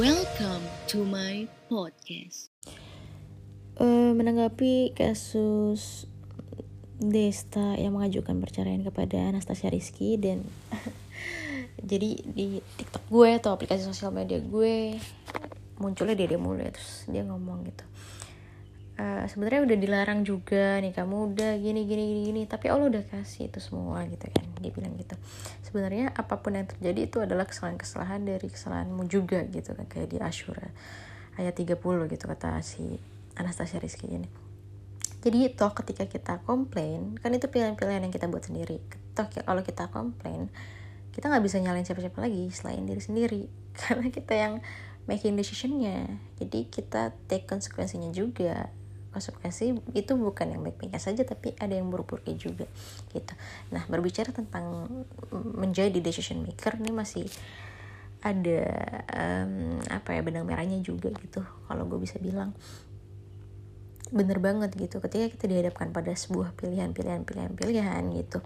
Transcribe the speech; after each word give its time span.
Welcome 0.00 0.64
to 0.88 1.04
my 1.04 1.44
podcast. 1.68 2.48
Eh, 3.76 4.12
menanggapi 4.16 4.96
kasus 4.96 6.08
Desta 6.96 7.76
yang 7.76 8.00
mengajukan 8.00 8.40
perceraian 8.40 8.80
kepada 8.80 9.28
Anastasia 9.28 9.68
Rizky 9.68 10.16
dan 10.16 10.48
jadi 11.92 12.24
di 12.24 12.64
TikTok 12.80 13.04
gue 13.12 13.28
atau 13.36 13.52
aplikasi 13.52 13.84
sosial 13.84 14.16
media 14.16 14.40
gue 14.40 14.96
munculnya 15.76 16.16
dia 16.16 16.24
dia 16.24 16.40
mulu 16.40 16.64
ya, 16.64 16.72
terus 16.72 17.04
dia 17.12 17.28
ngomong 17.28 17.68
gitu 17.68 17.84
Eh, 18.92 19.24
sebenarnya 19.24 19.64
udah 19.64 19.78
dilarang 19.80 20.20
juga 20.20 20.76
nih 20.84 20.92
kamu 20.92 21.32
udah 21.32 21.56
gini 21.56 21.88
gini 21.88 22.02
gini 22.12 22.20
gini. 22.28 22.42
Tapi 22.44 22.68
Allah 22.68 22.92
udah 22.92 23.04
kasih 23.08 23.48
itu 23.48 23.56
semua 23.56 24.04
gitu 24.04 24.28
kan 24.28 24.44
dia 24.60 24.68
bilang 24.68 24.92
gitu. 25.00 25.16
Sebenarnya 25.64 26.12
apa 26.12 26.44
pun 26.44 26.52
yang 26.60 26.68
terjadi 26.68 27.08
itu 27.08 27.18
adalah 27.24 27.48
kesalahan-kesalahan 27.48 28.20
dari 28.28 28.52
kesalahanmu 28.52 29.08
juga 29.08 29.48
gitu 29.48 29.72
kan 29.72 29.88
kayak 29.88 30.12
di 30.12 30.20
Ashura 30.20 30.68
ayat 31.40 31.56
30 31.56 31.80
gitu 32.12 32.24
kata 32.28 32.60
si 32.60 33.00
Anastasia 33.40 33.80
Rizky 33.80 34.12
ini. 34.12 34.28
Jadi 35.24 35.56
toh 35.56 35.72
ketika 35.72 36.04
kita 36.04 36.44
komplain 36.44 37.16
kan 37.16 37.32
itu 37.32 37.48
pilihan-pilihan 37.48 38.04
yang 38.04 38.12
kita 38.12 38.28
buat 38.28 38.44
sendiri. 38.44 38.76
Toh 39.16 39.24
kalau 39.40 39.64
kita 39.64 39.88
komplain 39.88 40.52
kita 41.16 41.32
nggak 41.32 41.44
bisa 41.48 41.56
nyalain 41.64 41.88
siapa-siapa 41.88 42.20
lagi 42.20 42.52
selain 42.52 42.84
diri 42.84 43.00
sendiri. 43.00 43.42
Karena 43.80 44.12
kita 44.12 44.36
yang 44.36 44.60
making 45.08 45.32
decisionnya. 45.40 46.20
Jadi 46.36 46.68
kita 46.68 47.16
take 47.24 47.48
konsekuensinya 47.48 48.12
juga 48.12 48.81
konsekuensi 49.12 49.92
itu 49.92 50.12
bukan 50.16 50.56
yang 50.56 50.64
baik-baiknya 50.64 50.98
saja 50.98 51.22
tapi 51.22 51.52
ada 51.60 51.76
yang 51.76 51.92
buruk-buruknya 51.92 52.34
juga 52.34 52.66
gitu. 53.12 53.34
Nah 53.70 53.84
berbicara 53.86 54.32
tentang 54.32 54.88
menjadi 55.32 56.00
decision 56.00 56.42
maker 56.42 56.80
ini 56.80 56.90
masih 56.90 57.28
ada 58.22 58.62
um, 59.12 59.82
apa 59.90 60.16
ya 60.16 60.20
benang 60.24 60.48
merahnya 60.48 60.80
juga 60.80 61.12
gitu 61.20 61.44
kalau 61.68 61.84
gue 61.86 62.00
bisa 62.00 62.16
bilang. 62.18 62.56
Bener 64.12 64.40
banget 64.40 64.76
gitu. 64.76 65.00
Ketika 65.00 65.28
kita 65.32 65.44
dihadapkan 65.48 65.92
pada 65.92 66.12
sebuah 66.12 66.56
pilihan-pilihan 66.56 67.24
pilihan-pilihan 67.28 68.02
gitu 68.16 68.40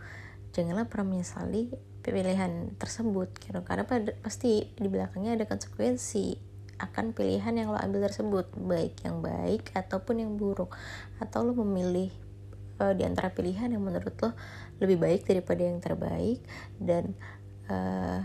janganlah 0.57 0.89
pernah 0.89 1.13
menyesali 1.13 1.69
pilihan 2.01 2.73
tersebut 2.81 3.29
gitu. 3.45 3.61
Karena 3.61 3.85
pada, 3.85 4.17
pasti 4.25 4.73
di 4.73 4.89
belakangnya 4.89 5.37
ada 5.37 5.45
konsekuensi 5.45 6.56
akan 6.77 7.17
pilihan 7.17 7.57
yang 7.57 7.73
lo 7.73 7.79
ambil 7.81 8.09
tersebut 8.09 8.53
baik 8.57 9.01
yang 9.05 9.25
baik 9.25 9.73
ataupun 9.73 10.21
yang 10.21 10.33
buruk. 10.37 10.77
Atau 11.21 11.49
lo 11.49 11.53
memilih 11.57 12.13
uh, 12.81 12.93
di 12.93 13.03
antara 13.05 13.33
pilihan 13.33 13.73
yang 13.73 13.83
menurut 13.85 14.13
lo 14.21 14.37
lebih 14.81 15.01
baik 15.01 15.23
daripada 15.25 15.63
yang 15.65 15.81
terbaik 15.81 16.41
dan 16.77 17.17
uh, 17.73 18.21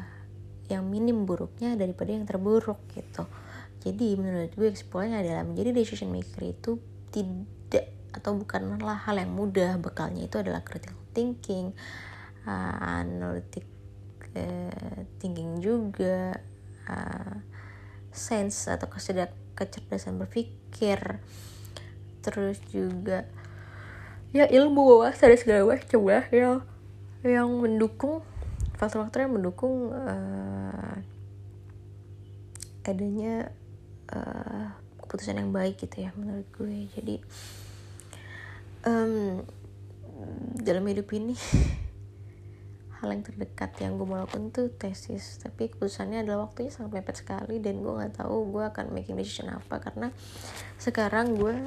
yang 0.68 0.88
minim 0.88 1.28
buruknya 1.28 1.76
daripada 1.76 2.16
yang 2.16 2.24
terburuk 2.24 2.80
gitu. 2.96 3.28
Jadi 3.82 4.14
menurut 4.16 4.54
gue 4.54 4.70
kesimpulannya 4.72 5.26
adalah 5.26 5.44
menjadi 5.44 5.74
decision 5.74 6.14
maker 6.14 6.44
itu 6.48 6.72
tidak 7.10 7.92
atau 8.12 8.36
bukanlah 8.38 9.00
hal 9.08 9.20
yang 9.20 9.34
mudah. 9.34 9.80
Bekalnya 9.82 10.28
itu 10.28 10.38
adalah 10.40 10.64
critical 10.64 11.00
thinking 11.12 11.76
uh, 12.48 12.76
analytic 13.04 13.68
uh, 14.38 15.02
thinking 15.20 15.60
juga 15.60 16.36
uh, 16.88 17.36
sense 18.12 18.68
atau 18.68 18.88
kecerdasan 19.56 20.20
berpikir. 20.20 21.20
Terus 22.22 22.62
juga 22.70 23.26
ya 24.32 24.48
ilmu 24.48 24.96
wawasan 24.96 25.36
dan 25.36 25.40
segala 25.40 25.62
macam 25.76 26.00
lah 26.08 26.26
yang 26.32 26.64
yang 27.22 27.50
mendukung 27.52 28.24
faktor-faktor 28.80 29.28
yang 29.28 29.36
mendukung 29.36 29.94
uh, 29.94 30.96
adanya 32.82 33.54
uh, 34.10 34.74
keputusan 34.98 35.38
yang 35.38 35.52
baik 35.54 35.78
gitu 35.78 36.08
ya 36.08 36.16
menurut 36.18 36.48
gue. 36.56 36.90
Jadi 36.98 37.16
um, 38.88 39.46
dalam 40.58 40.86
hidup 40.88 41.10
ini 41.14 41.38
hal 43.02 43.10
yang 43.10 43.26
terdekat 43.26 43.74
yang 43.82 43.98
gue 43.98 44.06
mau 44.06 44.22
lakukan 44.22 44.54
tuh 44.54 44.70
tesis. 44.70 45.42
Tapi 45.42 45.74
keputusannya 45.74 46.22
adalah 46.22 46.46
waktunya 46.46 46.70
sangat 46.70 47.02
mepet 47.02 47.26
sekali 47.26 47.58
dan 47.58 47.82
gue 47.82 47.90
nggak 47.90 48.22
tahu 48.22 48.54
gue 48.54 48.64
akan 48.70 48.94
making 48.94 49.18
decision 49.18 49.50
apa. 49.50 49.82
Karena 49.82 50.14
sekarang 50.78 51.34
gue 51.34 51.66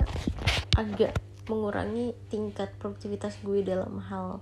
agak 0.78 1.18
mengurangi 1.50 2.14
tingkat 2.30 2.70
produktivitas 2.78 3.42
gue 3.42 3.66
dalam 3.66 3.98
hal 3.98 4.40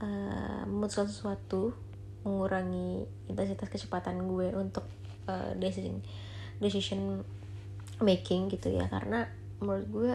uh, 0.00 0.62
memutuskan 0.70 1.10
sesuatu 1.10 1.74
mengurangi 2.22 3.02
intensitas 3.26 3.66
kecepatan 3.66 4.22
gue 4.30 4.54
untuk 4.54 4.86
uh, 5.26 5.50
decision 5.58 5.98
decision 6.62 7.26
making 7.98 8.46
gitu 8.54 8.70
ya. 8.70 8.86
Karena 8.86 9.26
menurut 9.58 9.86
gue 9.90 10.12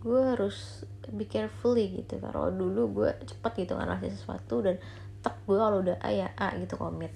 gue 0.00 0.20
harus 0.34 0.88
be 1.12 1.28
carefully 1.28 1.92
gitu 2.00 2.16
kalau 2.22 2.48
dulu 2.48 3.04
gue 3.04 3.10
cepet 3.26 3.66
gitu 3.66 3.76
ngasih 3.76 4.12
sesuatu 4.16 4.64
dan 4.64 4.80
tak 5.20 5.36
gue 5.44 5.58
kalau 5.58 5.84
udah 5.84 6.00
A 6.00 6.10
ya 6.12 6.28
A 6.40 6.56
gitu 6.56 6.80
komit 6.80 7.12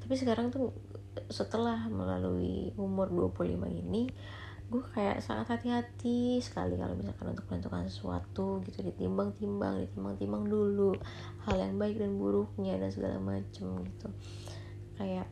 tapi 0.00 0.14
sekarang 0.16 0.48
tuh 0.48 0.72
setelah 1.28 1.88
melalui 1.92 2.72
umur 2.80 3.12
25 3.12 3.68
ini 3.68 4.08
gue 4.72 4.80
kayak 4.96 5.20
sangat 5.20 5.60
hati-hati 5.60 6.40
sekali 6.40 6.80
kalau 6.80 6.96
misalkan 6.96 7.36
untuk 7.36 7.44
menentukan 7.52 7.92
sesuatu 7.92 8.64
gitu. 8.64 8.80
Ditimbang-timbang 8.80 9.84
ditimbang-timbang 9.84 10.48
dulu 10.48 10.96
hal 11.44 11.60
yang 11.60 11.76
baik 11.76 12.00
dan 12.00 12.16
buruknya 12.16 12.80
dan 12.80 12.88
segala 12.88 13.20
macem 13.20 13.68
gitu. 13.84 14.08
Kayak 14.96 15.28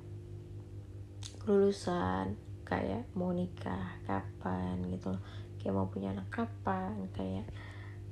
kelulusan 1.40 2.36
kayak 2.68 3.08
mau 3.16 3.32
nikah 3.32 3.96
kapan 4.04 4.84
gitu 4.92 5.16
kayak 5.60 5.76
mau 5.76 5.86
punya 5.92 6.16
anak 6.16 6.32
kapan 6.32 7.06
kayak 7.12 7.46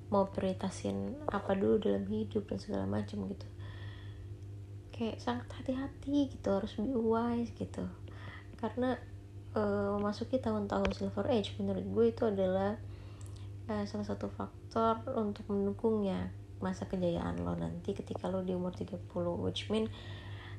mau 0.08 0.28
prioritasin 0.28 1.16
apa 1.28 1.52
dulu 1.52 1.80
dalam 1.80 2.04
hidup 2.08 2.48
dan 2.48 2.58
segala 2.60 2.84
macam 2.84 3.28
gitu. 3.28 3.48
Kayak 4.92 5.20
sangat 5.20 5.48
hati-hati 5.56 6.32
gitu 6.32 6.48
harus 6.52 6.76
be 6.76 6.92
wise 6.92 7.52
gitu. 7.56 7.84
Karena 8.60 8.96
uh, 9.56 9.96
memasuki 9.96 10.40
tahun-tahun 10.40 10.96
silver 10.96 11.28
age 11.28 11.56
menurut 11.60 11.84
gue 11.84 12.04
itu 12.12 12.22
adalah 12.24 12.76
uh, 13.68 13.84
salah 13.84 14.06
satu 14.06 14.28
faktor 14.32 15.04
untuk 15.16 15.48
mendukungnya 15.48 16.32
masa 16.58 16.90
kejayaan 16.90 17.38
lo 17.46 17.54
nanti 17.54 17.94
ketika 17.94 18.26
lo 18.26 18.42
di 18.42 18.50
umur 18.50 18.74
30 18.74 18.98
which 19.38 19.70
mean 19.70 19.86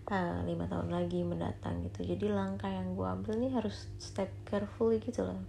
uh, 0.10 0.42
lima 0.44 0.66
tahun 0.66 0.90
lagi 0.90 1.22
mendatang 1.22 1.86
gitu. 1.86 2.06
Jadi 2.06 2.30
langkah 2.30 2.70
yang 2.70 2.98
gue 2.98 3.08
ambil 3.08 3.38
nih 3.38 3.54
harus 3.54 3.88
step 4.02 4.30
carefully 4.50 4.98
gitu 5.00 5.26
loh. 5.26 5.40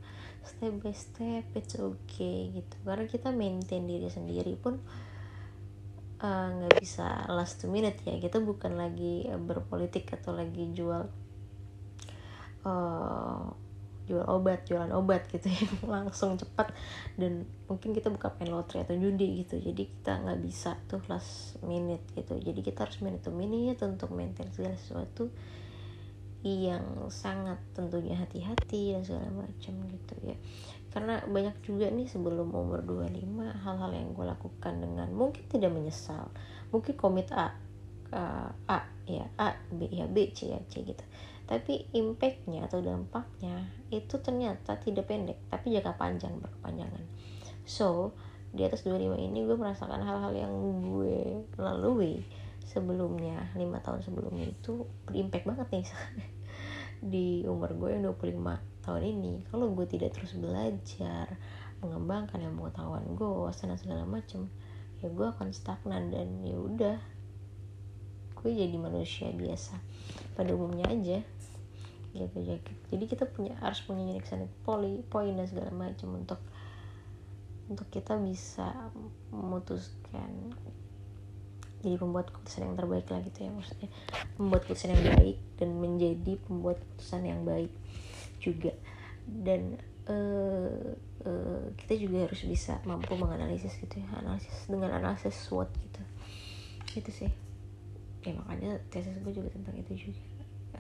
Step 0.45 0.73
by 0.81 0.93
step 0.93 1.45
it's 1.57 1.77
okay 1.77 2.53
gitu. 2.53 2.77
Karena 2.85 3.05
kita 3.09 3.29
maintain 3.33 3.85
diri 3.85 4.09
sendiri 4.09 4.57
pun 4.57 4.81
eh, 6.21 6.49
nggak 6.57 6.75
uh, 6.77 6.79
bisa 6.81 7.29
last 7.33 7.61
two 7.61 7.73
minute 7.73 8.01
ya. 8.05 8.17
Kita 8.21 8.41
bukan 8.41 8.77
lagi 8.77 9.29
uh, 9.29 9.41
berpolitik 9.41 10.13
atau 10.13 10.37
lagi 10.37 10.73
jual 10.73 11.09
uh, 12.65 13.45
jual 14.11 14.27
obat 14.27 14.67
jualan 14.67 14.91
obat 14.91 15.31
gitu 15.31 15.47
ya. 15.47 15.71
Langsung 15.95 16.35
cepat 16.35 16.75
dan 17.15 17.47
mungkin 17.71 17.95
kita 17.95 18.11
buka 18.11 18.35
main 18.43 18.51
lotre 18.51 18.83
atau 18.83 18.99
judi 18.99 19.47
gitu. 19.47 19.63
Jadi 19.63 19.87
kita 19.87 20.19
nggak 20.19 20.41
bisa 20.43 20.75
tuh 20.91 20.99
last 21.07 21.63
minute 21.63 22.03
gitu. 22.19 22.35
Jadi 22.43 22.61
kita 22.67 22.91
harus 22.91 22.99
minute 22.99 23.23
to 23.23 23.31
minute 23.31 23.79
untuk 23.87 24.11
maintain 24.11 24.51
segala 24.51 24.75
sesuatu 24.75 25.31
yang 26.41 27.13
sangat 27.13 27.61
tentunya 27.77 28.17
hati-hati 28.17 28.97
dan 28.97 29.03
segala 29.07 29.31
macam 29.47 29.75
gitu 29.87 30.15
ya. 30.27 30.37
Karena 30.91 31.23
banyak 31.23 31.63
juga 31.63 31.87
nih 31.87 32.11
sebelum 32.11 32.51
umur 32.51 32.83
25 32.83 33.63
hal-hal 33.63 33.91
yang 33.95 34.11
gue 34.11 34.27
lakukan 34.27 34.75
dengan 34.83 35.09
mungkin 35.15 35.47
tidak 35.47 35.71
menyesal. 35.71 36.27
Mungkin 36.75 36.99
komit 36.99 37.31
A 37.31 37.55
uh, 38.15 38.51
A 38.67 38.79
ya 39.07 39.27
A 39.39 39.55
B 39.71 39.87
ya 39.91 40.07
B 40.07 40.31
C 40.35 40.51
ya 40.55 40.61
C 40.71 40.83
gitu 40.83 41.05
tapi 41.51 41.91
impactnya 41.91 42.71
atau 42.71 42.79
dampaknya 42.79 43.67
itu 43.91 44.23
ternyata 44.23 44.79
tidak 44.79 45.11
pendek 45.11 45.43
tapi 45.51 45.75
jangka 45.75 45.99
panjang 45.99 46.39
berkepanjangan. 46.39 47.03
So 47.67 48.15
di 48.55 48.63
atas 48.63 48.87
25 48.87 49.19
ini 49.19 49.43
gue 49.43 49.59
merasakan 49.59 50.07
hal-hal 50.07 50.31
yang 50.31 50.55
gue 50.87 51.43
lalui 51.59 52.23
sebelumnya 52.63 53.51
lima 53.59 53.83
tahun 53.83 54.07
sebelumnya 54.07 54.47
itu 54.47 54.87
berimpact 55.11 55.43
banget 55.51 55.69
nih. 55.75 55.87
Di 57.11 57.29
umur 57.51 57.75
gue 57.75 57.99
yang 57.99 58.07
25 58.07 58.87
tahun 58.87 59.03
ini 59.03 59.51
kalau 59.51 59.75
gue 59.75 59.91
tidak 59.91 60.15
terus 60.15 60.39
belajar 60.39 61.35
mengembangkan 61.83 62.39
yang 62.47 62.55
pengetahuan 62.55 63.03
gue 63.19 63.27
wawasan 63.27 63.75
segala 63.75 64.07
macem 64.07 64.53
ya 65.01 65.09
gue 65.09 65.27
akan 65.27 65.51
stagnan 65.51 66.13
dan 66.13 66.45
ya 66.45 66.55
udah 66.61 66.99
gue 68.41 68.51
jadi 68.55 68.77
manusia 68.79 69.29
biasa. 69.35 69.77
Pada 70.33 70.57
umumnya 70.57 70.89
aja 70.89 71.21
gitu 72.11 72.39
jadi 72.91 73.05
kita 73.07 73.25
punya 73.31 73.55
harus 73.63 73.81
punya 73.87 74.03
unique 74.03 74.27
poli 74.67 75.03
poin 75.07 75.35
dan 75.35 75.47
segala 75.47 75.71
macam 75.71 76.19
untuk 76.19 76.41
untuk 77.71 77.87
kita 77.87 78.19
bisa 78.19 78.91
memutuskan 79.31 80.51
jadi 81.81 81.97
pembuat 81.97 82.29
keputusan 82.29 82.63
yang 82.69 82.77
terbaik 82.77 83.07
lah 83.09 83.21
gitu 83.25 83.39
ya 83.41 83.51
maksudnya. 83.57 83.89
Membuat 84.37 84.69
keputusan 84.69 84.91
yang 84.93 85.05
baik 85.17 85.37
dan 85.57 85.69
menjadi 85.81 86.33
pembuat 86.45 86.77
keputusan 86.77 87.23
yang 87.25 87.41
baik 87.49 87.73
juga. 88.37 88.73
Dan 89.25 89.81
uh, 90.05 90.93
uh, 91.25 91.65
kita 91.81 91.97
juga 91.97 92.29
harus 92.29 92.45
bisa 92.45 92.77
mampu 92.85 93.17
menganalisis 93.17 93.81
gitu 93.81 93.97
ya. 93.97 94.07
Analisis 94.21 94.69
dengan 94.69 94.93
analisis 94.93 95.33
SWOT 95.33 95.73
gitu. 95.73 96.03
Itu 97.01 97.11
sih. 97.17 97.33
Ya 98.29 98.37
makanya 98.37 98.77
tesis 98.93 99.17
gue 99.17 99.33
juga 99.33 99.49
tentang 99.49 99.81
itu 99.81 100.13
juga 100.13 100.30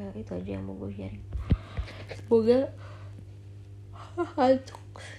uh, 0.01 0.15
itu 0.17 0.33
aja 0.33 0.51
yang 0.57 0.65
mau 0.65 0.75
gue 0.81 0.91
sharing. 0.97 1.25
Semoga 2.17 2.73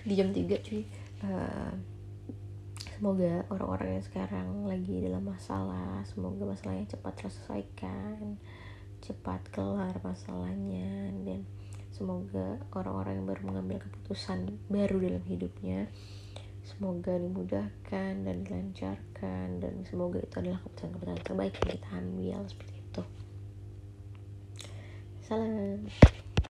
di 0.08 0.14
jam 0.18 0.34
3 0.34 0.66
cuy. 0.66 0.84
Uh, 1.22 1.74
semoga 3.02 3.46
orang-orang 3.50 3.98
yang 3.98 4.06
sekarang 4.06 4.48
lagi 4.70 5.02
dalam 5.02 5.26
masalah 5.26 6.06
semoga 6.06 6.54
masalahnya 6.54 6.86
cepat 6.86 7.14
terselesaikan 7.18 8.38
cepat 9.02 9.42
kelar 9.50 9.98
masalahnya 10.06 11.10
dan 11.26 11.42
semoga 11.90 12.62
orang-orang 12.78 13.18
yang 13.18 13.26
baru 13.26 13.42
mengambil 13.50 13.78
keputusan 13.82 14.54
baru 14.70 15.02
dalam 15.02 15.26
hidupnya 15.26 15.90
semoga 16.62 17.18
dimudahkan 17.18 18.22
dan 18.22 18.36
dilancarkan 18.46 19.58
dan 19.58 19.74
semoga 19.90 20.22
itu 20.22 20.38
adalah 20.38 20.62
keputusan-keputusan 20.62 21.26
terbaik 21.26 21.58
yang 21.58 21.70
kita 21.74 21.90
ambil 21.98 22.40
seperti 22.46 22.76
itu 22.86 23.04
Wassalam. 25.32 25.92